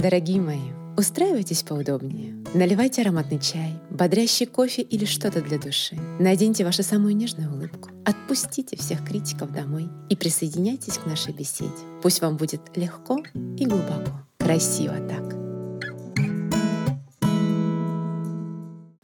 [0.00, 2.42] Дорогие мои, устраивайтесь поудобнее.
[2.54, 5.94] Наливайте ароматный чай, бодрящий кофе или что-то для души.
[6.18, 7.90] Наденьте вашу самую нежную улыбку.
[8.06, 11.68] Отпустите всех критиков домой и присоединяйтесь к нашей беседе.
[12.02, 13.22] Пусть вам будет легко
[13.58, 14.22] и глубоко.
[14.38, 15.34] Красиво так.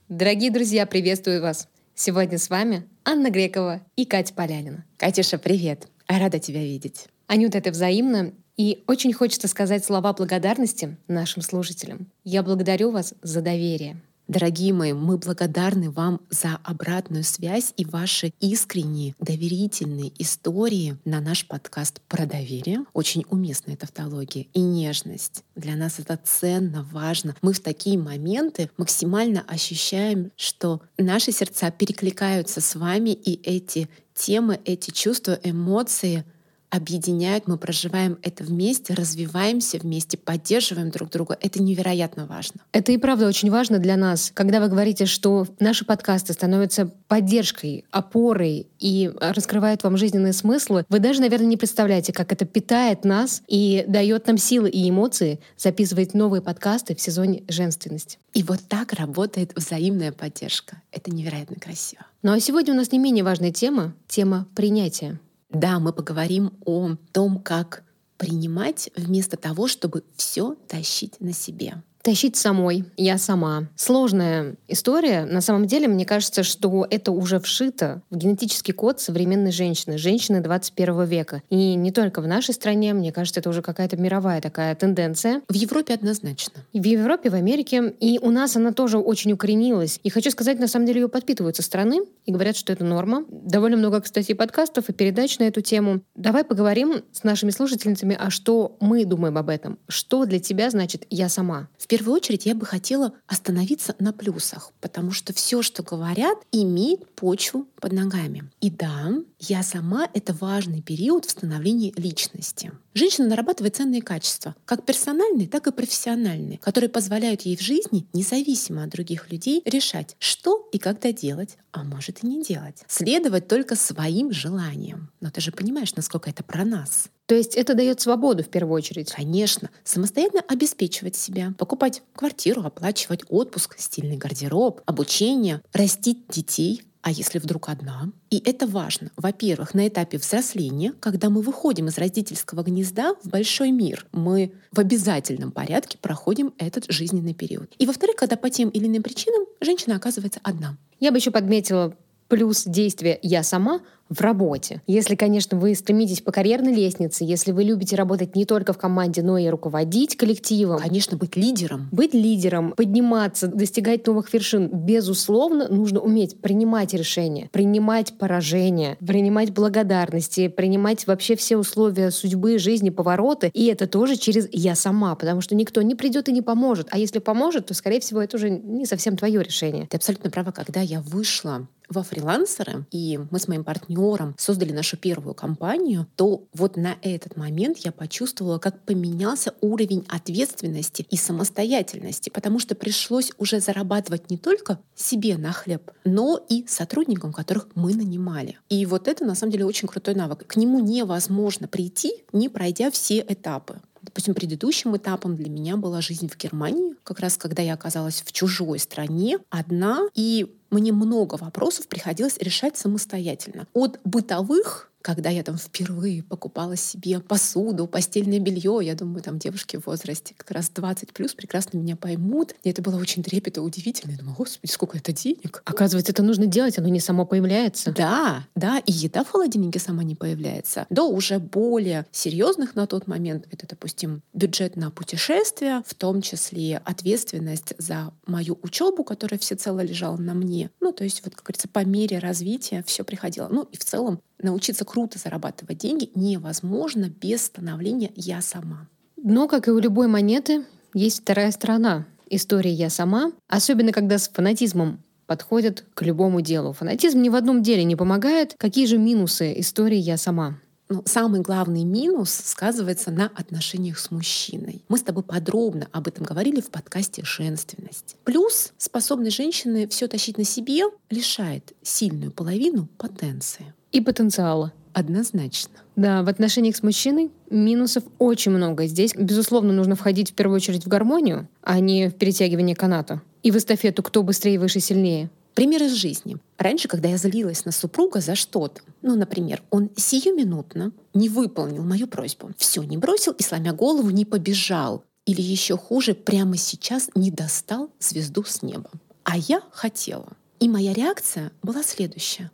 [0.09, 1.69] Дорогие друзья, приветствую вас!
[1.95, 4.87] Сегодня с вами Анна Грекова и Катя Полянина.
[4.97, 5.89] Катюша, привет!
[6.09, 7.09] Рада тебя видеть.
[7.27, 8.33] Анюта, это взаимно.
[8.57, 12.09] И очень хочется сказать слова благодарности нашим слушателям.
[12.25, 14.01] Я благодарю вас за доверие.
[14.29, 21.47] Дорогие мои, мы благодарны вам за обратную связь и ваши искренние, доверительные истории на наш
[21.47, 22.81] подкаст про доверие.
[22.93, 25.45] Очень уместная тавтология и нежность.
[25.55, 27.37] Для нас это ценно, важно.
[27.41, 34.59] Мы в такие моменты максимально ощущаем, что наши сердца перекликаются с вами, и эти темы,
[34.65, 36.25] эти чувства, эмоции—
[36.71, 41.39] объединяют, мы проживаем это вместе, развиваемся вместе, поддерживаем друг друга.
[41.41, 42.61] Это невероятно важно.
[42.73, 47.85] Это и правда очень важно для нас, когда вы говорите, что наши подкасты становятся поддержкой,
[47.91, 50.85] опорой и раскрывают вам жизненные смыслы.
[50.89, 55.39] Вы даже, наверное, не представляете, как это питает нас и дает нам силы и эмоции
[55.57, 58.19] записывать новые подкасты в сезоне женственности.
[58.35, 60.83] И вот так работает взаимная поддержка.
[60.93, 62.05] Это невероятно красиво.
[62.23, 65.19] Ну а сегодня у нас не менее важная тема— тема принятия.
[65.51, 67.85] Да, мы поговорим о том, как
[68.17, 73.65] принимать вместо того, чтобы все тащить на себе тащить самой, я сама.
[73.75, 75.25] Сложная история.
[75.25, 80.41] На самом деле, мне кажется, что это уже вшито в генетический код современной женщины, женщины
[80.41, 81.43] 21 века.
[81.51, 85.43] И не только в нашей стране, мне кажется, это уже какая-то мировая такая тенденция.
[85.49, 86.63] В Европе однозначно.
[86.73, 87.93] В Европе, в Америке.
[87.99, 89.99] И у нас она тоже очень укоренилась.
[90.05, 93.25] И хочу сказать, на самом деле ее подпитывают со стороны и говорят, что это норма.
[93.29, 96.03] Довольно много, кстати, подкастов и передач на эту тему.
[96.15, 99.81] Давай поговорим с нашими слушательницами, а что мы думаем об этом.
[99.89, 101.69] Что для тебя значит «я сама»?
[101.77, 107.09] В первую очередь я бы хотела остановиться на плюсах, потому что все, что говорят, имеет
[107.15, 108.51] почву под ногами.
[108.61, 112.71] И да, я сама— это важный период в становлении личности.
[112.93, 118.85] Женщина нарабатывает ценные качества, как персональные, так и профессиональные, которые позволяют ей в жизни, независимо
[118.85, 122.85] от других людей, решать, что и когда делать, а может и не делать.
[122.89, 125.11] Следовать только своим желаниям.
[125.23, 127.09] Но ты же понимаешь, насколько это про нас.
[127.27, 129.13] То есть это дает свободу в первую очередь?
[129.13, 129.71] Конечно.
[129.85, 137.69] Самостоятельно обеспечивать себя, покупать квартиру, оплачивать отпуск, стильный гардероб, обучение, растить детей, а если вдруг
[137.69, 138.11] одна?
[138.31, 139.13] И это важно.
[139.17, 144.81] Во-первых, на этапе взросления, когда мы выходим из родительского гнезда в большой мир, мы в
[144.81, 147.73] обязательном порядке проходим этот жизненный период.
[147.79, 150.79] И во-вторых, когда по тем или иным причинам женщина оказывается одна.
[150.99, 154.83] Я бы еще подметила плюс действия «я сама», в работе.
[154.87, 159.23] Если, конечно, вы стремитесь по карьерной лестнице, если вы любите работать не только в команде,
[159.23, 160.79] но и руководить коллективом.
[160.79, 161.89] Конечно, быть лидером.
[161.91, 164.69] Быть лидером, подниматься, достигать новых вершин.
[164.73, 172.91] Безусловно, нужно уметь принимать решения, принимать поражения, принимать благодарности, принимать вообще все условия судьбы, жизни,
[172.91, 173.51] повороты.
[173.55, 176.89] И это тоже через «я сама», потому что никто не придет и не поможет.
[176.91, 179.87] А если поможет, то, скорее всего, это уже не совсем твое решение.
[179.87, 180.53] Ты абсолютно права.
[180.53, 183.96] Когда я вышла во фрилансеры, и мы с моим партнером
[184.39, 191.07] создали нашу первую компанию, то вот на этот момент я почувствовала, как поменялся уровень ответственности
[191.11, 197.33] и самостоятельности, потому что пришлось уже зарабатывать не только себе на хлеб, но и сотрудникам,
[197.33, 198.59] которых мы нанимали.
[198.69, 200.47] И вот это на самом деле очень крутой навык.
[200.47, 203.81] К нему невозможно прийти, не пройдя все этапы.
[204.07, 208.31] Допустим, предыдущим этапом для меня была жизнь в Германии, как раз когда я оказалась в
[208.31, 213.67] чужой стране, одна, и мне много вопросов приходилось решать самостоятельно.
[213.73, 219.77] От бытовых когда я там впервые покупала себе посуду, постельное белье, я думаю, там девушки
[219.77, 222.57] в возрасте как раз 20 плюс прекрасно меня поймут.
[222.65, 224.11] И это было очень трепетно, удивительно.
[224.11, 225.63] Я думаю, господи, сколько это денег.
[225.65, 227.93] Оказывается, это нужно делать, оно не само появляется.
[227.93, 230.87] Да, да, и еда в холодильнике сама не появляется.
[230.91, 236.79] До уже более серьезных на тот момент, это, допустим, бюджет на путешествия, в том числе
[236.79, 240.71] ответственность за мою учебу, которая всецело лежала на мне.
[240.81, 243.47] Ну, то есть, вот, как говорится, по мере развития все приходило.
[243.49, 248.89] Ну, и в целом научиться круто зарабатывать деньги невозможно без становления «я сама».
[249.23, 250.65] Но, как и у любой монеты,
[250.95, 252.07] есть вторая сторона.
[252.31, 256.73] История «я сама», особенно когда с фанатизмом подходят к любому делу.
[256.73, 258.55] Фанатизм ни в одном деле не помогает.
[258.57, 260.61] Какие же минусы истории «я сама»?
[260.89, 264.83] Ну, самый главный минус сказывается на отношениях с мужчиной.
[264.89, 268.17] Мы с тобой подробно об этом говорили в подкасте «Женственность».
[268.25, 274.73] Плюс способность женщины все тащить на себе лишает сильную половину потенции и потенциала.
[274.97, 275.75] Однозначно.
[275.95, 278.87] Да, в отношениях с мужчиной минусов очень много.
[278.87, 283.21] Здесь, безусловно, нужно входить в первую очередь в гармонию, а не в перетягивание каната.
[283.43, 285.29] И в эстафету «кто быстрее, выше, сильнее».
[285.53, 286.39] Пример из жизни.
[286.57, 292.07] Раньше, когда я злилась на супруга за что-то, ну, например, он сиюминутно не выполнил мою
[292.07, 295.05] просьбу, все не бросил и, сломя голову, не побежал.
[295.27, 298.91] Или еще хуже, прямо сейчас не достал звезду с неба.
[299.25, 300.39] А я хотела.
[300.59, 302.51] И моя реакция была следующая.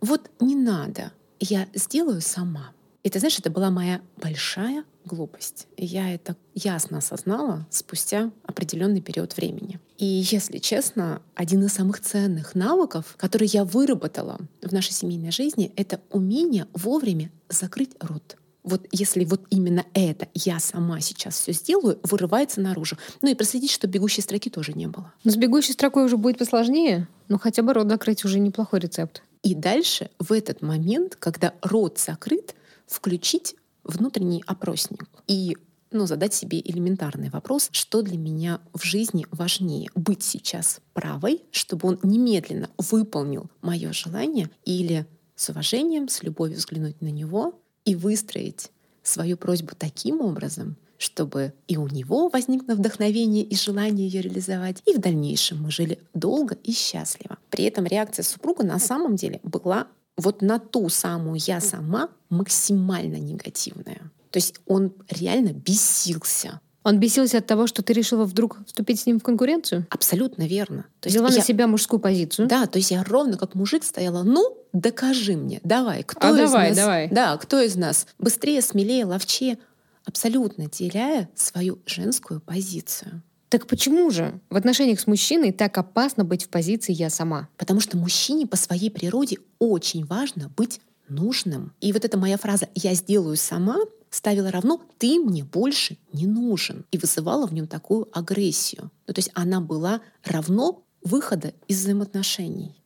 [0.00, 1.12] Вот не надо,
[1.44, 2.72] я сделаю сама.
[3.02, 5.66] И ты знаешь, это была моя большая глупость.
[5.76, 9.80] Я это ясно осознала спустя определенный период времени.
[9.98, 15.72] И, если честно, один из самых ценных навыков, который я выработала в нашей семейной жизни,
[15.74, 18.36] это умение вовремя закрыть рот.
[18.62, 22.96] Вот если вот именно это я сама сейчас все сделаю, вырывается наружу.
[23.20, 25.12] Ну и проследить, чтобы бегущей строки тоже не было.
[25.24, 29.24] Но с бегущей строкой уже будет посложнее, но хотя бы рот закрыть уже неплохой рецепт.
[29.42, 32.54] И дальше, в этот момент, когда рот закрыт,
[32.86, 35.56] включить внутренний опросник и
[35.90, 39.90] ну, задать себе элементарный вопрос, что для меня в жизни важнее.
[39.94, 45.06] Быть сейчас правой, чтобы он немедленно выполнил мое желание, или
[45.36, 48.70] с уважением, с любовью взглянуть на него и выстроить
[49.02, 54.94] свою просьбу таким образом, чтобы и у него возникло вдохновение и желание ее реализовать, и
[54.94, 57.38] в дальнейшем мы жили долго и счастливо.
[57.50, 63.16] При этом реакция супруга на самом деле была вот на ту самую я сама максимально
[63.16, 64.12] негативная.
[64.30, 66.60] То есть он реально бесился.
[66.84, 69.86] Он бесился от того, что ты решила вдруг вступить с ним в конкуренцию?
[69.90, 70.84] Абсолютно верно.
[71.00, 71.36] То есть Взяла я...
[71.36, 72.48] на себя мужскую позицию?
[72.48, 74.22] Да, то есть я ровно как мужик стояла.
[74.22, 76.76] Ну, докажи мне, давай, кто а из давай, нас...
[76.76, 77.08] давай.
[77.08, 79.58] Да, кто из нас быстрее, смелее, ловчее,
[80.04, 83.22] абсолютно теряя свою женскую позицию.
[83.48, 87.48] Так почему же в отношениях с мужчиной так опасно быть в позиции «я сама»?
[87.58, 91.74] Потому что мужчине по своей природе очень важно быть нужным.
[91.80, 93.76] И вот эта моя фраза «я сделаю сама»
[94.08, 98.90] ставила равно «ты мне больше не нужен» и вызывала в нем такую агрессию.
[99.06, 102.82] Ну, то есть она была равно выхода из взаимоотношений.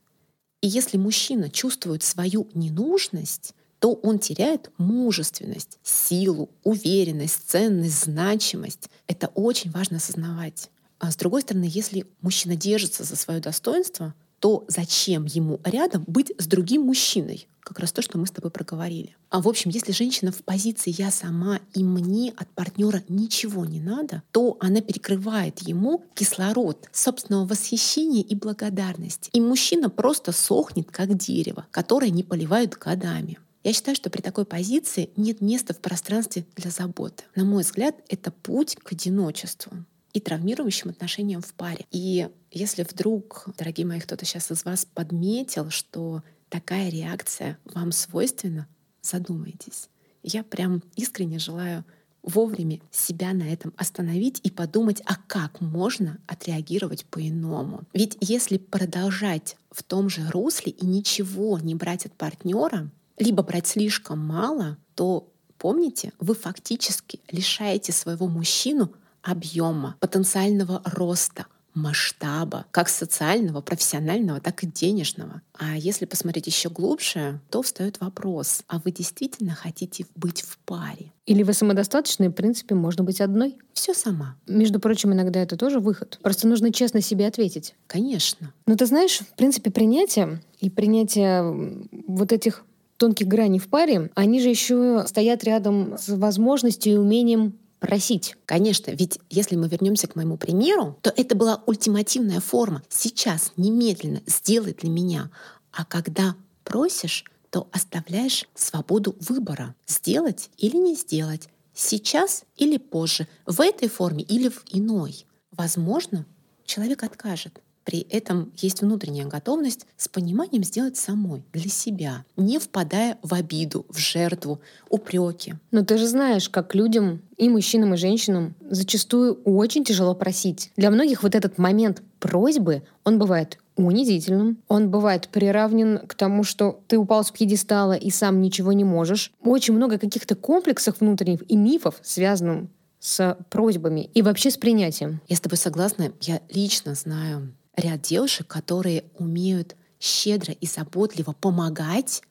[0.63, 3.55] И если мужчина чувствует свою ненужность,
[3.87, 8.91] то он теряет мужественность, силу, уверенность, ценность, значимость.
[9.07, 10.71] Это очень важно осознавать.
[10.99, 16.33] А с другой стороны, если мужчина держится за свое достоинство, то зачем ему рядом быть
[16.37, 17.47] с другим мужчиной?
[17.61, 19.15] Как раз то, что мы с тобой проговорили.
[19.31, 23.79] А в общем, если женщина в позиции «я сама» и мне от партнера ничего не
[23.79, 29.31] надо, то она перекрывает ему кислород собственного восхищения и благодарности.
[29.33, 33.39] И мужчина просто сохнет, как дерево, которое не поливают годами.
[33.67, 37.25] Я считаю, что при такой позиции нет места в пространстве для заботы.
[37.35, 39.73] На мой взгляд, это путь к одиночеству
[40.13, 41.85] и травмирующим отношениям в паре.
[41.91, 48.69] И если вдруг, дорогие мои, кто-то сейчас из вас подметил, что такая реакция вам свойственна,
[49.03, 49.89] задумайтесь.
[50.23, 51.85] Я прям искренне желаю
[52.23, 57.83] вовремя себя на этом остановить и подумать, а как можно отреагировать по-иному.
[57.93, 63.67] Ведь если продолжать в том же русле и ничего не брать от партнера, либо брать
[63.67, 65.29] слишком мало, то
[65.59, 68.93] помните, вы фактически лишаете своего мужчину
[69.23, 71.47] объема, потенциального роста,
[71.77, 75.43] масштаба, как социального, профессионального, так и денежного.
[75.53, 81.13] А если посмотреть еще глубже, то встает вопрос, а вы действительно хотите быть в паре?
[81.27, 83.59] Или вы самодостаточны, в принципе, можно быть одной?
[83.75, 84.37] Все сама.
[84.47, 86.19] Между прочим, иногда это тоже выход.
[86.23, 87.75] Просто нужно честно себе ответить.
[87.87, 88.55] Конечно.
[88.67, 92.65] Но ты знаешь, в принципе, принятие и принятие вот этих
[92.97, 98.37] тонких граней в паре, они же еще стоят рядом с возможностью и умением просить.
[98.47, 102.83] Конечно, ведь если мы вернемся к моему примеру, то это была ультимативная форма.
[102.89, 105.31] Сейчас, немедленно, сделай для меня.
[105.73, 106.35] А когда
[106.65, 109.75] просишь, то оставляешь свободу выбора.
[109.87, 111.49] Сделать или не сделать.
[111.75, 113.29] Сейчас или позже.
[113.45, 115.27] В этой форме или в иной.
[115.53, 116.27] Возможно,
[116.65, 117.61] человек откажет.
[117.87, 123.87] При этом есть внутренняя готовность с пониманием сделать самой, для себя, не впадая в обиду,
[123.89, 125.55] в жертву, упреки.
[125.71, 130.73] Но ты же знаешь, как людям, и мужчинам, и женщинам, зачастую очень тяжело просить.
[130.77, 134.59] Для многих вот этот момент просьбы, он бывает унизительным.
[134.67, 139.33] Он бывает приравнен к тому, что ты упал с пьедестала и сам ничего не можешь.
[139.45, 145.21] Очень много каких-то комплексов внутренних и мифов, связанных с просьбами и вообще с принятием.
[145.29, 146.11] Я с тобой согласна.
[146.23, 152.23] Я лично знаю ряд девушек, которые умеют щедро и заботливо помогать,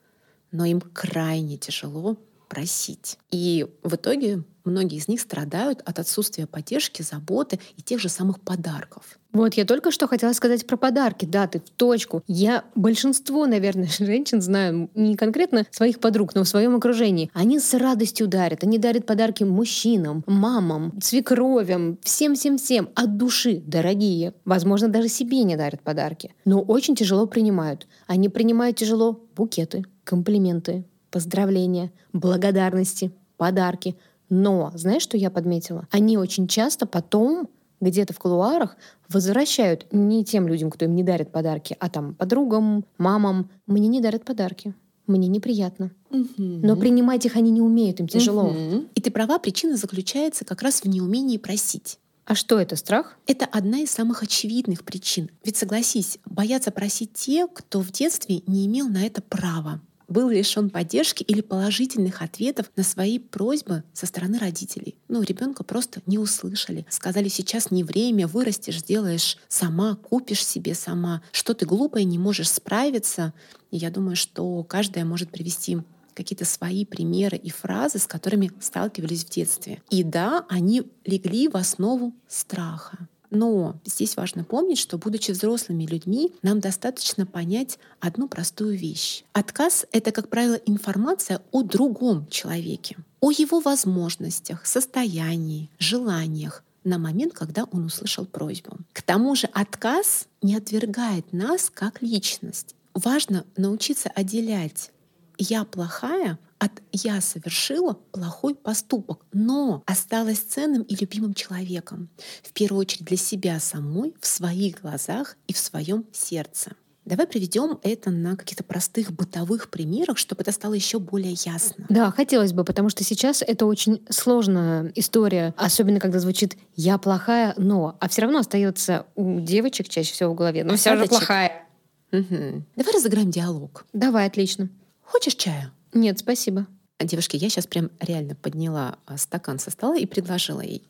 [0.51, 3.17] но им крайне тяжело просить.
[3.31, 8.39] И в итоге многие из них страдают от отсутствия поддержки, заботы и тех же самых
[8.41, 9.19] подарков.
[9.36, 11.25] Вот я только что хотела сказать про подарки.
[11.25, 12.24] Да, ты в точку.
[12.25, 17.30] Я большинство, наверное, женщин знаю, не конкретно своих подруг, но в своем окружении.
[17.34, 18.63] Они с радостью дарят.
[18.63, 24.34] Они дарят подарки мужчинам, мамам, свекровям, всем-всем-всем от души, дорогие.
[24.46, 26.34] Возможно, даже себе не дарят подарки.
[26.46, 27.88] Но очень тяжело принимают.
[28.08, 33.98] Они принимают тяжело букеты, комплименты, поздравления, благодарности, подарки.
[34.30, 35.88] Но знаешь, что я подметила?
[35.92, 37.50] Они очень часто потом
[37.89, 38.75] где-то в кулуарах
[39.10, 43.50] возвращают не тем людям, кто им не дарит подарки, а там подругам, мамам.
[43.68, 44.74] Мне не дарят подарки.
[45.08, 45.92] Мне неприятно.
[46.10, 46.25] Угу.
[46.38, 48.50] Но принимать их они не умеют, им тяжело.
[48.50, 48.86] Угу.
[48.96, 52.00] И ты права, причина заключается как раз в неумении просить.
[52.25, 53.18] А что это, страх?
[53.27, 55.30] Это одна из самых очевидных причин.
[55.44, 60.69] Ведь согласись, боятся просить те, кто в детстве не имел на это права был лишен
[60.69, 64.95] поддержки или положительных ответов на свои просьбы со стороны родителей.
[65.07, 66.85] Ну, ребенка просто не услышали.
[66.89, 71.21] Сказали, сейчас не время, вырастешь, сделаешь сама, купишь себе сама.
[71.31, 73.33] Что ты глупая, не можешь справиться.
[73.71, 75.79] И я думаю, что каждая может привести
[76.13, 79.81] какие-то свои примеры и фразы, с которыми сталкивались в детстве.
[79.89, 83.07] И да, они легли в основу страха.
[83.36, 89.25] Но здесь важно помнить, что, будучи взрослыми людьми, нам достаточно понять одну простую вещь.
[89.34, 97.34] Отказ— это, как правило, информация о другом человеке, о его возможностях, состоянии, желаниях, на момент,
[97.34, 98.77] когда он услышал просьбу.
[98.94, 102.74] К тому же отказ не отвергает нас как личность.
[102.94, 104.92] Важно научиться отделять
[105.38, 112.10] «я плохая» от «я совершила плохой поступок, но осталась ценным и любимым человеком,
[112.43, 116.72] в первую очередь для себя самой, в своих глазах и в своем сердце».
[117.05, 121.86] Давай приведем это на каких-то простых бытовых примерах, чтобы это стало еще более ясно.
[121.88, 127.53] Да, хотелось бы, потому что сейчас это очень сложная история, особенно когда звучит «я плохая,
[127.57, 131.67] но», а все равно остается у девочек чаще всего в голове, но все же плохая.
[132.12, 132.63] Угу.
[132.75, 133.86] Давай разыграем диалог.
[133.93, 134.69] Давай, отлично.
[135.03, 135.72] Хочешь чаю?
[135.95, 136.67] Нет, спасибо.
[136.99, 140.85] Девушки, я сейчас прям реально подняла а, стакан со стола и предложила ей.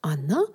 [0.00, 0.46] Она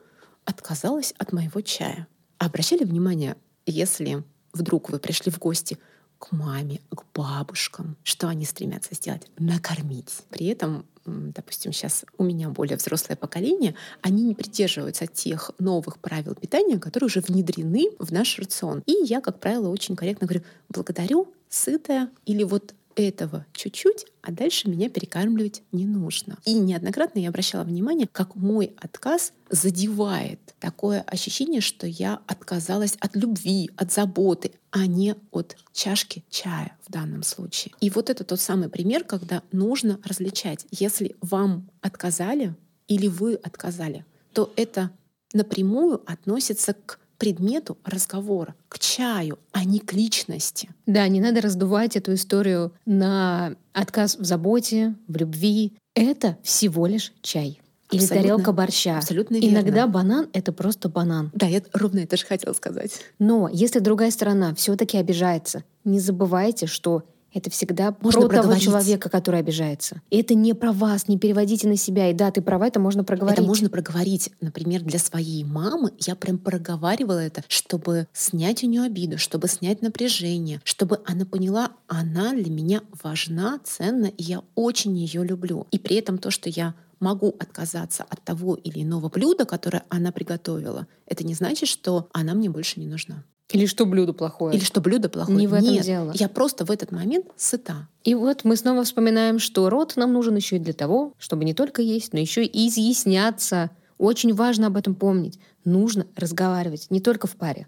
[0.46, 2.08] отказалась от моего чая.
[2.40, 5.78] Обращали внимание, если вдруг вы пришли в гости
[6.18, 9.28] к маме, к бабушкам, что они стремятся сделать?
[9.38, 10.24] Накормить.
[10.30, 16.34] При этом, допустим, сейчас у меня более взрослое поколение, они не придерживаются тех новых правил
[16.34, 18.82] питания, которые уже внедрены в наш рацион.
[18.88, 24.70] И я, как правило, очень корректно говорю, благодарю, сытая, или вот этого чуть-чуть, а дальше
[24.70, 26.38] меня перекармливать не нужно.
[26.46, 33.16] И неоднократно я обращала внимание, как мой отказ задевает такое ощущение, что я отказалась от
[33.16, 37.74] любви, от заботы, а не от чашки чая в данном случае.
[37.80, 40.66] И вот это тот самый пример, когда нужно различать.
[40.72, 42.56] Если вам отказали
[42.88, 44.92] или вы отказали, то это
[45.34, 50.70] напрямую относится к предмету разговора, к чаю, а не к личности.
[50.86, 55.74] Да, не надо раздувать эту историю на отказ в заботе, в любви.
[55.96, 57.60] Это всего лишь чай.
[57.92, 58.98] Или абсолютно, тарелка борща.
[58.98, 59.48] Абсолютно верно.
[59.50, 61.32] Иногда банан— это просто банан.
[61.34, 63.00] Да, я ровно это же хотела сказать.
[63.20, 67.04] Но если другая сторона все таки обижается, не забывайте, что
[67.34, 70.02] это всегда можно про того человека, который обижается.
[70.10, 72.10] И это не про вас, не переводите на себя.
[72.10, 73.40] И да, ты права, это можно проговорить.
[73.40, 74.32] Это можно проговорить.
[74.42, 79.82] Например, для своей мамы я прям проговаривала это, чтобы снять у нее обиду, чтобы снять
[79.82, 85.68] напряжение, чтобы она поняла, она для меня важна, ценна, и я очень ее люблю.
[85.72, 90.12] И при этом то, что я могу отказаться от того или иного блюда, которое она
[90.12, 93.24] приготовила, это не значит, что она мне больше не нужна.
[93.54, 94.58] Или что блюдо плохое.
[94.58, 95.38] Или что блюдо плохое.
[95.38, 96.12] Не в этом Нет, дело.
[96.16, 97.88] Я просто в этот момент сыта.
[98.04, 101.54] И вот мы снова вспоминаем, что рот нам нужен еще и для того, чтобы не
[101.54, 103.70] только есть, но еще и изъясняться.
[104.00, 105.40] Очень важно об этом помнить.
[105.66, 107.68] Нужно разговаривать не только в паре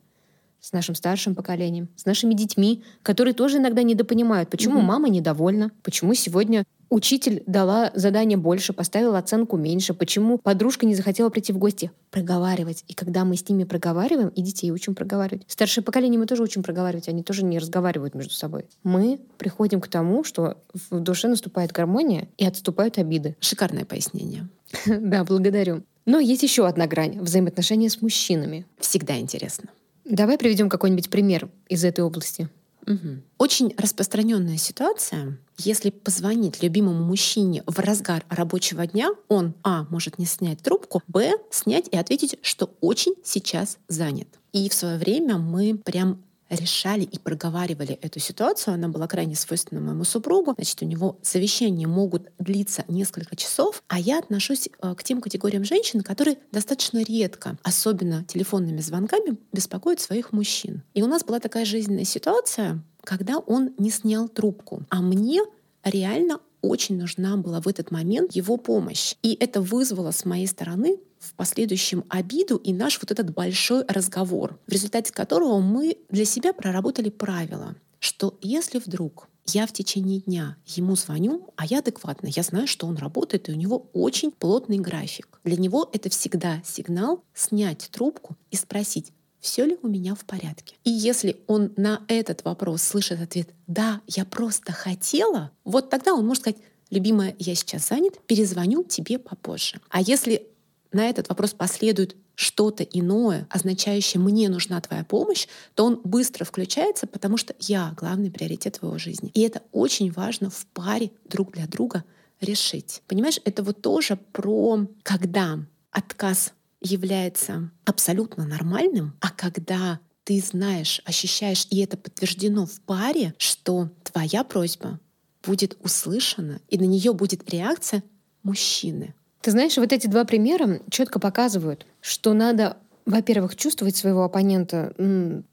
[0.60, 4.88] с нашим старшим поколением, с нашими детьми, которые тоже иногда недопонимают, почему угу.
[4.88, 9.94] мама недовольна, почему сегодня Учитель дала задание больше, поставила оценку меньше.
[9.94, 11.92] Почему подружка не захотела прийти в гости?
[12.12, 12.84] Проговаривать.
[12.88, 15.44] И когда мы с ними проговариваем, и детей учим проговаривать.
[15.48, 18.66] Старшее поколение мы тоже учим проговаривать, они тоже не разговаривают между собой.
[18.84, 20.58] Мы приходим к тому, что
[20.90, 23.36] в душе наступает гармония и отступают обиды.
[23.40, 24.48] Шикарное пояснение.
[24.86, 25.84] Да, благодарю.
[26.06, 28.66] Но есть еще одна грань— взаимоотношения с мужчинами.
[28.80, 29.70] Всегда интересно.
[30.06, 32.50] Давай приведем какой-нибудь пример из этой области.
[32.88, 33.22] Угу.
[33.38, 35.38] Очень распространенная ситуация.
[35.58, 41.32] Если позвонить любимому мужчине в разгар рабочего дня, он а может не снять трубку, б
[41.52, 44.28] снять и ответить, что очень сейчас занят.
[44.52, 48.74] И в свое время мы прям решали и проговаривали эту ситуацию.
[48.74, 50.54] Она была крайне свойственна моему супругу.
[50.56, 55.64] Значит, у него совещания могут длиться несколько часов, а я отношусь э, к тем категориям
[55.64, 60.84] женщин, которые достаточно редко, особенно телефонными звонками, беспокоят своих мужчин.
[60.94, 65.42] И у нас была такая жизненная ситуация, когда он не снял трубку, а мне
[65.84, 69.16] реально очень нужна была в этот момент его помощь.
[69.22, 74.60] И это вызвало с моей стороны в последующем обиду и наш вот этот большой разговор,
[74.68, 80.58] в результате которого мы для себя проработали правило, что если вдруг я в течение дня
[80.66, 84.80] ему звоню, а я адекватно, я знаю, что он работает, и у него очень плотный
[84.80, 85.40] график.
[85.44, 90.76] Для него это всегда сигнал снять трубку и спросить, все ли у меня в порядке.
[90.84, 96.26] И если он на этот вопрос слышит ответ «да, я просто хотела», вот тогда он
[96.26, 99.80] может сказать «любимая, я сейчас занят, перезвоню тебе попозже».
[99.90, 100.48] А если
[100.96, 107.06] на этот вопрос последует что-то иное, означающее «мне нужна твоя помощь», то он быстро включается,
[107.06, 109.30] потому что я— главный приоритет в его жизни.
[109.34, 112.06] И это очень важно в паре друг для друга
[112.40, 113.04] решить.
[113.08, 115.60] Понимаешь, это вот тоже про когда
[115.92, 123.90] отказ является абсолютно нормальным, а когда ты знаешь, ощущаешь, и это подтверждено в паре, что
[124.04, 125.00] твоя просьба
[125.44, 128.02] будет услышана, и на нее будет реакция
[128.44, 129.14] мужчины.
[129.46, 134.92] Ты знаешь, вот эти два примера четко показывают, что надо, во-первых, чувствовать своего оппонента,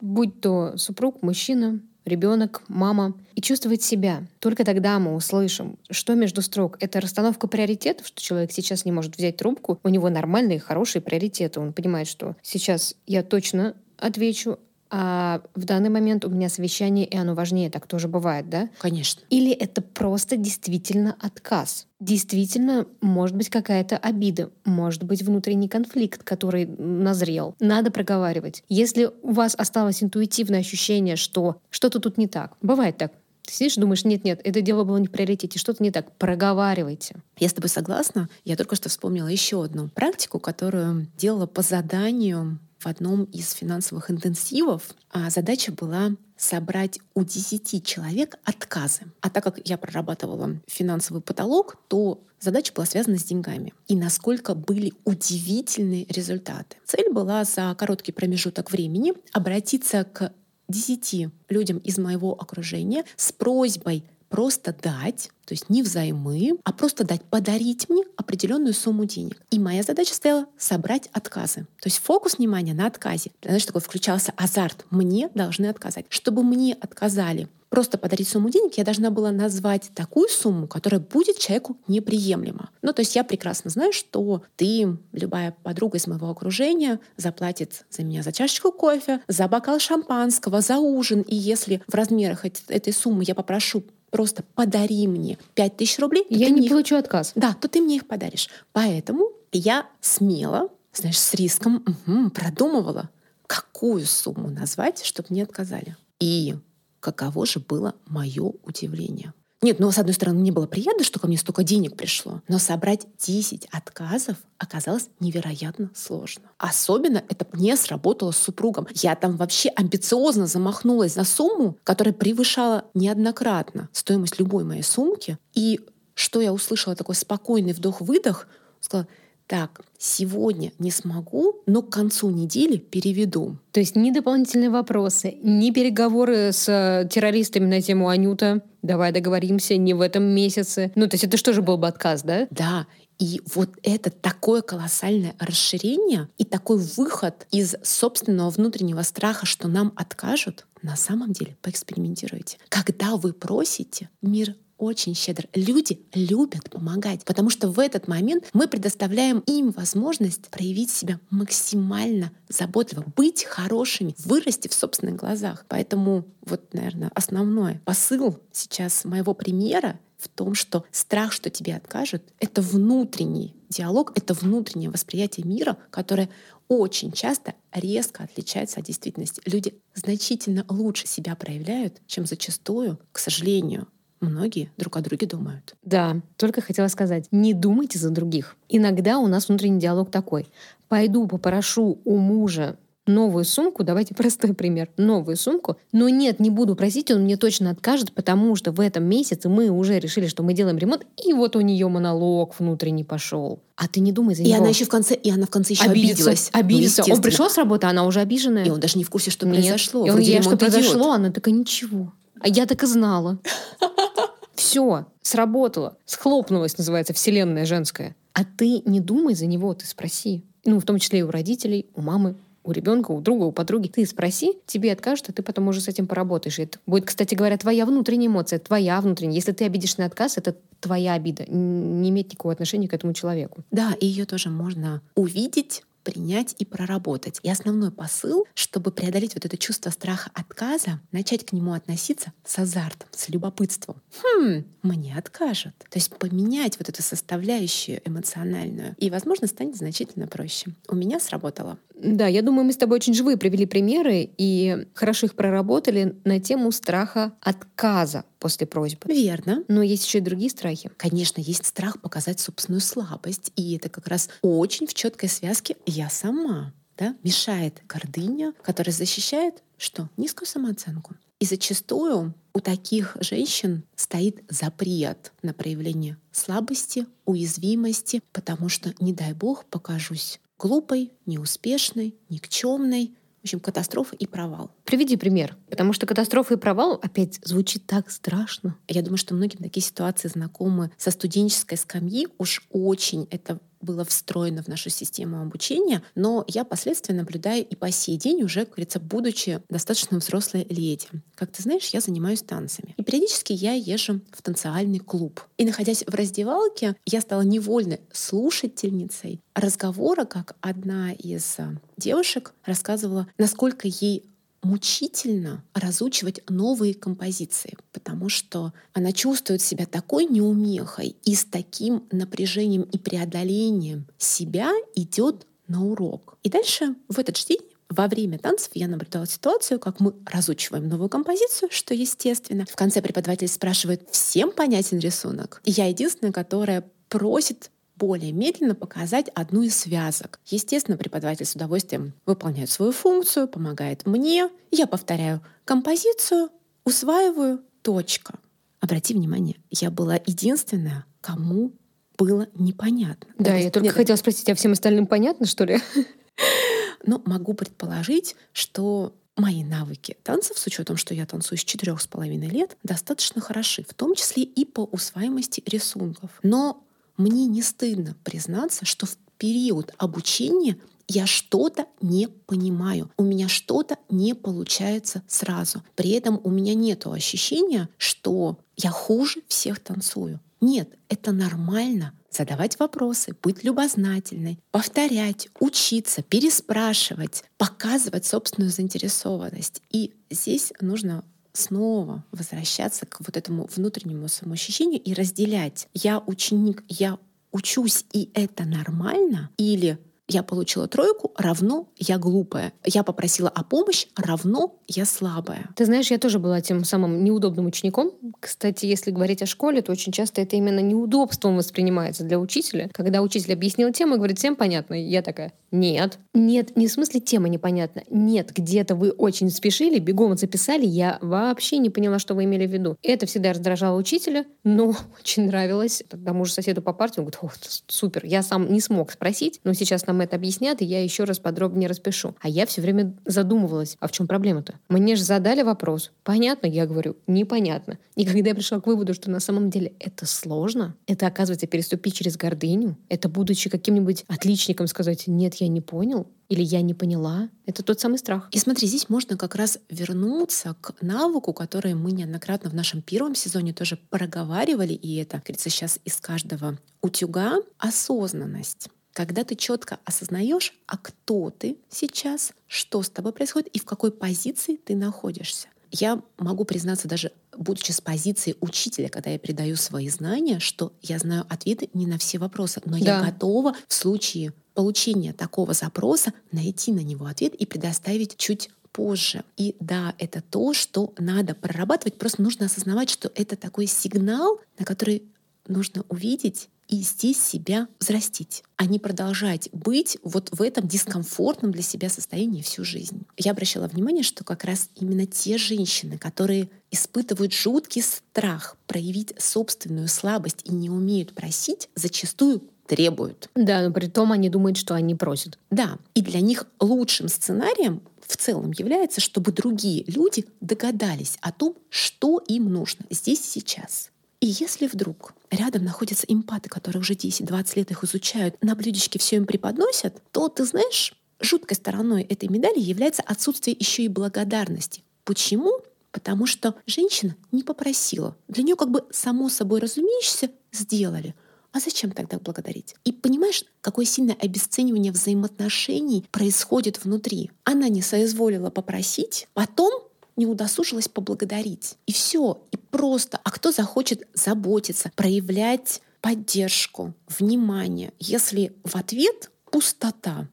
[0.00, 4.22] будь то супруг, мужчина, ребенок, мама, и чувствовать себя.
[4.38, 6.78] Только тогда мы услышим, что между строк.
[6.80, 11.60] Это расстановка приоритетов, что человек сейчас не может взять трубку, у него нормальные, хорошие приоритеты.
[11.60, 14.58] Он понимает, что сейчас я точно отвечу,
[14.94, 17.70] а в данный момент у меня совещание, и оно важнее.
[17.70, 18.68] Так тоже бывает, да?
[18.78, 19.22] Конечно.
[19.30, 21.86] Или это просто действительно отказ?
[21.98, 27.54] Действительно, может быть какая-то обида, может быть внутренний конфликт, который назрел.
[27.58, 28.64] Надо проговаривать.
[28.68, 33.12] Если у вас осталось интуитивное ощущение, что что-то тут не так, бывает так,
[33.46, 36.12] ты сидишь, думаешь, нет-нет, это дело было не в приоритете, что-то не так.
[36.16, 37.16] Проговаривайте.
[37.38, 38.28] Я с тобой согласна.
[38.44, 44.10] Я только что вспомнила еще одну практику, которую делала по заданию в одном из финансовых
[44.10, 49.02] интенсивов а задача была собрать у 10 человек отказы.
[49.20, 53.72] А так как я прорабатывала финансовый потолок, то задача была связана с деньгами.
[53.86, 56.76] И насколько были удивительные результаты.
[56.84, 60.32] Цель была за короткий промежуток времени обратиться к
[60.68, 67.04] 10 людям из моего окружения с просьбой просто дать, то есть не взаймы, а просто
[67.04, 69.42] дать, подарить мне определенную сумму денег.
[69.50, 71.66] И моя задача стояла собрать отказы.
[71.80, 73.30] То есть фокус внимания на отказе.
[73.44, 74.86] Знаешь, такой включался азарт.
[74.88, 76.06] Мне должны отказать.
[76.08, 81.38] Чтобы мне отказали, просто подарить сумму денег, я должна была назвать такую сумму, которая будет
[81.38, 82.70] человеку неприемлема.
[82.80, 88.02] Ну, то есть я прекрасно знаю, что ты, любая подруга из моего окружения, заплатит за
[88.02, 91.20] меня за чашечку кофе, за бокал шампанского, за ужин.
[91.20, 96.26] И если в размерах этой суммы я попрошу просто подари мне 5000 рублей.
[96.28, 97.32] Я не получу отказ.
[97.34, 98.48] Да, то ты мне их подаришь.
[98.72, 103.10] Поэтому я смело, знаешь, с риском угу, продумывала,
[103.48, 105.96] какую сумму назвать, чтобы мне отказали.
[106.20, 106.54] И
[107.00, 109.32] каково же было мое удивление.
[109.62, 112.58] Нет, ну, с одной стороны, мне было приятно, что ко мне столько денег пришло, но
[112.58, 116.50] собрать 10 отказов оказалось невероятно сложно.
[116.58, 118.88] Особенно это не сработало с супругом.
[118.92, 125.38] Я там вообще амбициозно замахнулась за сумму, которая превышала неоднократно стоимость любой моей сумки.
[125.54, 125.80] И
[126.14, 128.48] что я услышала, такой спокойный вдох-выдох,
[128.80, 129.06] сказала,
[129.52, 133.58] так, сегодня не смогу, но к концу недели переведу.
[133.72, 139.76] То есть ни дополнительные вопросы, ни переговоры с э, террористами на тему Анюта, давай договоримся,
[139.76, 140.90] не в этом месяце.
[140.94, 142.48] Ну, то есть это что же был бы отказ, да?
[142.50, 142.86] Да.
[143.18, 149.92] И вот это такое колоссальное расширение и такой выход из собственного внутреннего страха, что нам
[149.96, 152.56] откажут, на самом деле поэкспериментируйте.
[152.70, 155.46] Когда вы просите, мир очень щедр.
[155.54, 162.32] Люди любят помогать, потому что в этот момент мы предоставляем им возможность проявить себя максимально
[162.48, 165.64] заботливо, быть хорошими, вырасти в собственных глазах.
[165.68, 172.22] Поэтому вот, наверное, основной посыл сейчас моего примера в том, что страх, что тебе откажут,
[172.40, 176.28] это внутренний диалог, это внутреннее восприятие мира, которое
[176.68, 179.42] очень часто резко отличается от действительности.
[179.44, 183.88] Люди значительно лучше себя проявляют, чем зачастую, к сожалению,
[184.22, 185.74] многие друг о друге думают.
[185.82, 188.56] Да, только хотела сказать, не думайте за других.
[188.68, 190.46] Иногда у нас внутренний диалог такой.
[190.88, 196.76] Пойду попрошу у мужа новую сумку, давайте простой пример, новую сумку, но нет, не буду
[196.76, 200.54] просить, он мне точно откажет, потому что в этом месяце мы уже решили, что мы
[200.54, 203.60] делаем ремонт, и вот у нее монолог внутренний пошел.
[203.76, 204.58] А ты не думай за и него.
[204.58, 206.30] она еще в конце, и она в конце еще обидится.
[206.52, 207.00] обиделась.
[207.06, 208.64] Ну, он пришел с работы, она уже обиженная.
[208.64, 209.56] И он даже не в курсе, что Нет.
[209.56, 210.06] произошло.
[210.06, 212.12] И он ей, что произошло, она такая, ничего.
[212.42, 213.38] А я так и знала.
[214.54, 215.96] Все, сработало.
[216.04, 218.16] Схлопнулась, называется, вселенная женская.
[218.32, 220.42] А ты не думай за него, ты спроси.
[220.64, 223.88] Ну, в том числе и у родителей, у мамы, у ребенка, у друга, у подруги.
[223.88, 226.58] Ты спроси, тебе откажут, а ты потом уже с этим поработаешь.
[226.58, 229.36] И это будет, кстати говоря, твоя внутренняя эмоция, твоя внутренняя.
[229.36, 231.44] Если ты обидишь на отказ, это твоя обида.
[231.48, 233.62] Не имеет никакого отношения к этому человеку.
[233.70, 237.40] Да, и ее тоже можно увидеть принять и проработать.
[237.42, 242.58] И основной посыл, чтобы преодолеть вот это чувство страха отказа, начать к нему относиться с
[242.58, 244.02] азартом, с любопытством.
[244.22, 245.74] Хм, мне откажут.
[245.78, 248.94] То есть поменять вот эту составляющую эмоциональную.
[248.98, 250.72] И, возможно, станет значительно проще.
[250.88, 251.78] У меня сработало.
[251.94, 256.40] Да, я думаю, мы с тобой очень живые привели примеры и хорошо их проработали на
[256.40, 259.06] тему страха отказа после просьбы.
[259.06, 259.62] Верно.
[259.68, 260.90] Но есть еще и другие страхи.
[260.96, 266.10] Конечно, есть страх показать собственную слабость, и это как раз очень в четкой связке «я
[266.10, 266.74] сама».
[266.98, 267.14] Да?
[267.22, 270.08] Мешает гордыня, которая защищает что?
[270.16, 271.14] Низкую самооценку.
[271.38, 279.32] И зачастую у таких женщин стоит запрет на проявление слабости, уязвимости, потому что, не дай
[279.32, 283.14] бог, покажусь глупой, неуспешной, никчемной.
[283.40, 284.70] В общем, катастрофа и провал.
[284.84, 285.56] Приведи пример.
[285.70, 288.76] Потому что катастрофа и провал опять звучит так страшно.
[288.88, 292.28] Я думаю, что многим такие ситуации знакомы со студенческой скамьи.
[292.38, 297.90] Уж очень это было встроено в нашу систему обучения, но я последствия наблюдаю и по
[297.90, 301.08] сей день уже, как говорится, будучи достаточно взрослой леди.
[301.34, 302.94] Как ты знаешь, я занимаюсь танцами.
[302.96, 305.40] И периодически я езжу в танцевальный клуб.
[305.58, 313.26] И находясь в раздевалке, я стала невольной слушательницей разговора, как одна из а, девушек рассказывала,
[313.36, 314.24] насколько ей
[314.62, 322.82] мучительно разучивать новые композиции, потому что она чувствует себя такой неумехой и с таким напряжением
[322.82, 326.38] и преодолением себя идет на урок.
[326.42, 330.88] И дальше в этот же день во время танцев я наблюдала ситуацию, как мы разучиваем
[330.88, 332.64] новую композицию, что естественно.
[332.70, 335.60] В конце преподаватель спрашивает, всем понятен рисунок?
[335.64, 337.70] И я единственная, которая просит
[338.02, 340.40] более медленно показать одну из связок.
[340.46, 344.50] Естественно, преподаватель с удовольствием выполняет свою функцию, помогает мне.
[344.72, 346.48] Я повторяю композицию,
[346.84, 348.40] усваиваю, точка.
[348.80, 351.70] Обрати внимание, я была единственная, кому
[352.18, 353.32] было непонятно.
[353.38, 355.78] Да, Это- я только нет, хотела спросить, а всем остальным понятно, что ли?
[357.06, 362.08] Но могу предположить, что мои навыки танцев, с учетом, что я танцую с четырех с
[362.08, 366.30] половиной лет, достаточно хороши, в том числе и по усваиваемости рисунков.
[366.42, 366.82] Но
[367.16, 373.98] мне не стыдно признаться, что в период обучения я что-то не понимаю, у меня что-то
[374.08, 375.82] не получается сразу.
[375.94, 380.40] При этом у меня нет ощущения, что я хуже всех танцую.
[380.60, 382.14] Нет, это нормально.
[382.30, 389.82] Задавать вопросы, быть любознательной, повторять, учиться, переспрашивать, показывать собственную заинтересованность.
[389.90, 395.88] И здесь нужно снова возвращаться к вот этому внутреннему самоощущению и разделять.
[395.94, 397.18] Я ученик, я
[397.50, 402.72] учусь, и это нормально, или я получила тройку, равно я глупая.
[402.84, 405.68] Я попросила о помощи, равно я слабая.
[405.76, 408.12] Ты знаешь, я тоже была тем самым неудобным учеником.
[408.40, 412.88] Кстати, если говорить о школе, то очень часто это именно неудобством воспринимается для учителя.
[412.94, 416.18] Когда учитель объяснил тему и говорит, всем понятно, я такая, нет.
[416.34, 418.02] Нет, не в смысле тема непонятна.
[418.10, 422.70] Нет, где-то вы очень спешили, бегом записали, я вообще не поняла, что вы имели в
[422.70, 422.96] виду.
[423.02, 427.20] Это всегда раздражало учителя, но очень нравилось тому же соседу по партии.
[427.20, 427.50] Он говорит, «О,
[427.88, 431.38] супер, я сам не смог спросить, но сейчас нам это объяснят, и я еще раз
[431.38, 432.36] подробнее распишу.
[432.40, 434.74] А я все время задумывалась, а в чем проблема-то?
[434.88, 436.12] Мне же задали вопрос.
[436.22, 436.66] Понятно?
[436.66, 437.98] Я говорю, непонятно.
[438.14, 442.14] И когда я пришла к выводу, что на самом деле это сложно, это, оказывается, переступить
[442.14, 447.48] через гордыню, это, будучи каким-нибудь отличником, сказать, нет, я не понял, или я не поняла,
[447.64, 448.48] это тот самый страх.
[448.52, 453.34] И смотри, здесь можно как раз вернуться к навыку, который мы неоднократно в нашем первом
[453.34, 458.88] сезоне тоже проговаривали, и это, говорится, сейчас из каждого утюга осознанность.
[459.12, 464.10] Когда ты четко осознаешь, а кто ты сейчас, что с тобой происходит и в какой
[464.10, 465.68] позиции ты находишься.
[465.90, 471.18] Я могу признаться даже, будучи с позиции учителя, когда я передаю свои знания, что я
[471.18, 473.26] знаю ответы не на все вопросы, но я Да.
[473.30, 479.44] готова в случае получения такого запроса найти на него ответ и предоставить чуть позже.
[479.56, 482.18] И да, это то, что надо прорабатывать.
[482.18, 485.22] Просто нужно осознавать, что это такой сигнал, на который
[485.66, 491.82] нужно увидеть и здесь себя взрастить, а не продолжать быть вот в этом дискомфортном для
[491.82, 493.22] себя состоянии всю жизнь.
[493.38, 500.08] Я обращала внимание, что как раз именно те женщины, которые испытывают жуткий страх проявить собственную
[500.08, 503.48] слабость и не умеют просить, зачастую требуют.
[503.54, 505.58] Да, но при том они думают, что они просят.
[505.70, 511.74] Да, и для них лучшим сценарием в целом является, чтобы другие люди догадались о том,
[511.88, 514.10] что им нужно здесь сейчас.
[514.40, 519.36] И если вдруг рядом находятся эмпаты, которые уже 10-20 лет их изучают, на блюдечке все
[519.36, 525.02] им преподносят, то ты знаешь, жуткой стороной этой медали является отсутствие еще и благодарности.
[525.24, 525.80] Почему?
[526.10, 528.36] Потому что женщина не попросила.
[528.48, 531.34] Для нее как бы само собой разумеющееся сделали.
[531.72, 532.94] А зачем тогда благодарить?
[533.04, 537.50] И понимаешь, какое сильное обесценивание взаимоотношений происходит внутри.
[537.64, 539.92] Она не соизволила попросить, потом
[540.36, 541.96] не удосужилась поблагодарить.
[542.06, 542.62] И все.
[542.70, 543.40] И просто.
[543.42, 550.48] А кто захочет заботиться, проявлять поддержку, внимание, если в ответ пустота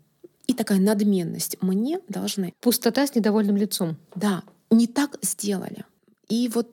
[0.48, 2.54] и такая надменность мне должны.
[2.60, 3.98] Пустота с недовольным лицом.
[4.16, 5.86] Да, не так сделали.
[6.28, 6.70] И вот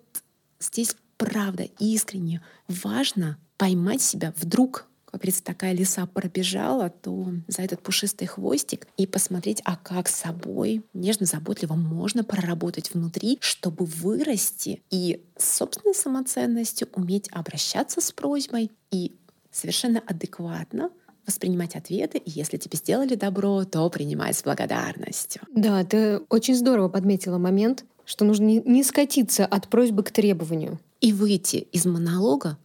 [0.60, 7.80] здесь правда искренне важно поймать себя вдруг как говорится, такая лиса пробежала, то за этот
[7.80, 15.24] пушистый хвостик и посмотреть, а как с собой нежно-заботливо можно проработать внутри, чтобы вырасти и
[15.38, 19.16] с собственной самоценностью уметь обращаться с просьбой и
[19.50, 20.90] совершенно адекватно
[21.26, 25.42] воспринимать ответы, и если тебе сделали добро, то принимать с благодарностью.
[25.54, 30.78] Да, ты очень здорово подметила момент, что нужно не скатиться от просьбы к требованию.
[31.00, 32.58] И выйти из монолога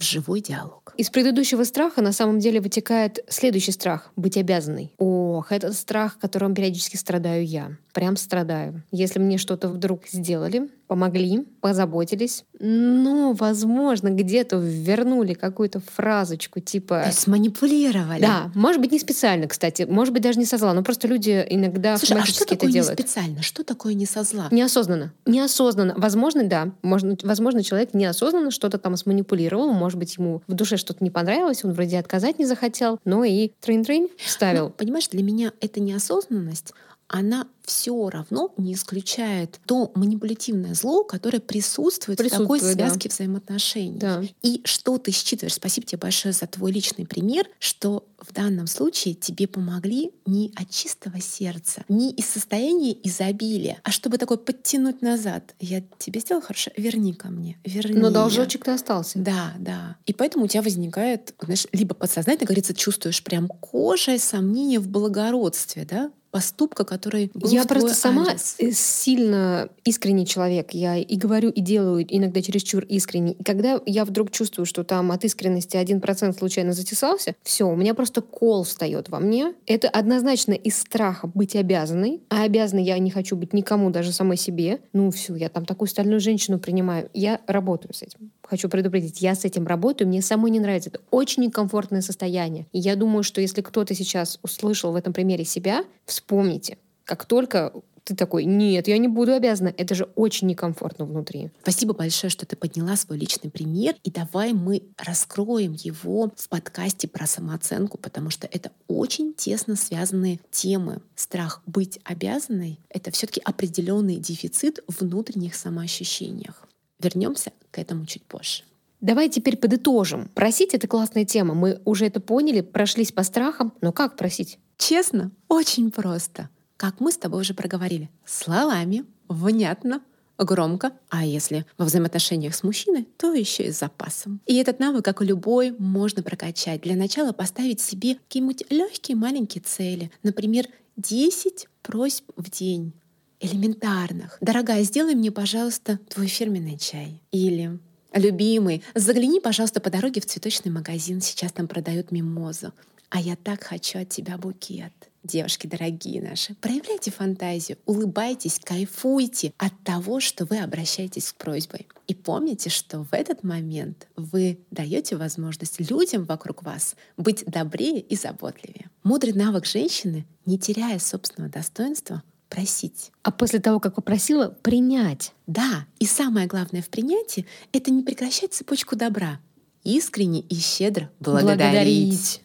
[0.00, 0.94] в живой диалог.
[0.96, 4.92] Из предыдущего страха на самом деле вытекает следующий страх— быть обязанной.
[4.98, 7.76] Ох, этот страх, которым периодически страдаю я.
[7.92, 8.82] Прям страдаю.
[8.90, 17.02] Если мне что-то вдруг сделали, помогли, позаботились, ну, возможно, где-то вернули какую-то фразочку типа...
[17.02, 18.20] То есть манипулировали.
[18.20, 21.46] Да, может быть, не специально, кстати, может быть, даже не со зла, но просто люди
[21.48, 22.98] иногда Слушай, а что такое это делают.
[22.98, 23.40] не специально?
[23.40, 24.48] Что такое не со зла?
[24.50, 25.12] Неосознанно.
[25.26, 25.94] Неосознанно.
[25.96, 26.72] Возможно, да.
[26.82, 31.64] Можно, возможно, человек неосознанно что-то там сманипулировал, может быть, ему в душе что-то не понравилось,
[31.64, 34.64] он вроде отказать не захотел, но и трын-трын вставил.
[34.64, 36.74] Ну, понимаешь, для меня это неосознанность,
[37.12, 42.88] она все равно не исключает то манипулятивное зло, которое присутствует, Присутствует, в такой да.
[42.88, 43.98] связке взаимоотношений.
[43.98, 44.22] Да.
[44.42, 45.54] И что ты считываешь?
[45.54, 50.70] Спасибо тебе большое за твой личный пример, что в данном случае тебе помогли не от
[50.70, 55.54] чистого сердца, не из состояния изобилия, а чтобы такой подтянуть назад.
[55.58, 57.98] Я тебе сделала хорошо, верни ко мне, верни.
[57.98, 59.18] Но должочек-то остался.
[59.18, 59.96] Да, да.
[60.06, 65.84] И поэтому у тебя возникает, знаешь, либо подсознательно, говорится, чувствуешь прям кожей сомнение в благородстве,
[65.84, 68.56] да, поступка, который был Я в просто сама адрес.
[68.58, 70.72] э, сильно искренний человек.
[70.72, 73.32] Я и говорю, и делаю иногда чересчур искренне.
[73.32, 77.94] И когда я вдруг чувствую, что там от искренности 1% случайно затесался, все, у меня
[77.94, 79.54] просто кол встает во мне.
[79.66, 82.20] Это однозначно из страха быть обязанной.
[82.28, 84.80] А обязанной я не хочу быть никому, даже самой себе.
[84.92, 87.10] Ну все, я там такую стальную женщину принимаю.
[87.14, 88.30] Я работаю с этим.
[88.50, 90.90] Хочу предупредить, я с этим работаю, мне самой не нравится.
[90.90, 92.66] Это очень некомфортное состояние.
[92.72, 97.72] И я думаю, что если кто-то сейчас услышал в этом примере себя, вспомните, как только
[98.02, 101.50] ты такой, нет, я не буду обязана, это же очень некомфортно внутри.
[101.62, 103.94] Спасибо большое, что ты подняла свой личный пример.
[104.02, 110.40] И давай мы раскроем его в подкасте про самооценку, потому что это очень тесно связанные
[110.50, 111.02] темы.
[111.14, 116.66] Страх быть обязанной— это все таки определенный дефицит внутренних самоощущениях.
[117.02, 118.64] Вернемся к этому чуть позже.
[119.00, 120.28] Давай теперь подытожим.
[120.34, 121.54] Просить— это классная тема.
[121.54, 123.72] Мы уже это поняли, прошлись по страхам.
[123.80, 124.58] Но как просить?
[124.76, 126.50] Честно, очень просто.
[126.76, 128.10] Как мы с тобой уже проговорили.
[128.26, 130.02] Словами, внятно,
[130.44, 134.40] громко, а если во взаимоотношениях с мужчиной, то еще и с запасом.
[134.46, 136.82] И этот навык, как и любой, можно прокачать.
[136.82, 140.10] Для начала поставить себе какие-нибудь легкие маленькие цели.
[140.22, 142.92] Например, 10 просьб в день.
[143.40, 144.38] Элементарных.
[144.40, 147.20] Дорогая, сделай мне, пожалуйста, твой фирменный чай.
[147.32, 147.78] Или
[148.12, 151.20] Любимый, загляни, пожалуйста, по дороге в цветочный магазин.
[151.20, 152.72] Сейчас там продают мимозу.
[153.08, 154.92] А я так хочу от тебя букет.
[155.22, 161.88] Девушки дорогие наши, проявляйте фантазию, улыбайтесь, кайфуйте от того, что вы обращаетесь с просьбой.
[162.06, 168.16] И помните, что в этот момент вы даете возможность людям вокруг вас быть добрее и
[168.16, 168.88] заботливее.
[169.02, 173.12] Мудрый навык женщины, не теряя собственного достоинства, просить.
[173.22, 175.32] А после того, как попросила, принять.
[175.46, 179.40] Да, и самое главное в принятии— это не прекращать цепочку добра.
[179.84, 181.56] Искренне и щедро благодарить.
[181.58, 182.42] Благодарить.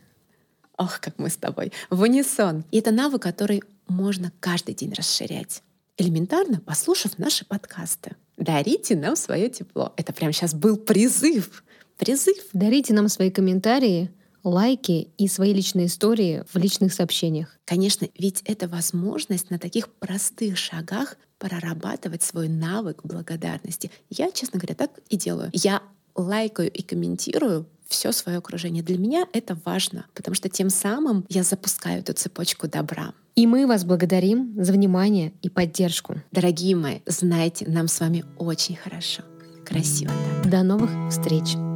[0.77, 1.73] Ох, как мы с тобой.
[1.89, 2.63] В унисон.
[2.71, 5.63] И это навык, который можно каждый день расширять.
[5.97, 8.15] Элементарно, послушав наши подкасты.
[8.37, 9.93] Дарите нам свое тепло.
[9.97, 11.63] Это прямо сейчас был призыв.
[11.97, 12.37] призыв.
[12.53, 14.11] Дарите нам свои комментарии,
[14.45, 17.57] лайки и свои личные истории в личных сообщениях.
[17.65, 23.91] Конечно, ведь это возможность на таких простых шагах прорабатывать свой навык благодарности.
[24.09, 25.49] Я, честно говоря, так и делаю.
[25.51, 25.81] Я
[26.15, 28.83] лайкаю и комментирую все свое окружение.
[28.83, 33.13] Для меня это важно, потому что тем самым я запускаю эту цепочку добра.
[33.35, 36.21] И мы вас благодарим за внимание и поддержку.
[36.31, 39.23] Дорогие мои, знайте, нам с вами очень хорошо.
[39.65, 40.49] Красиво, да.
[40.49, 41.74] До новых встреч!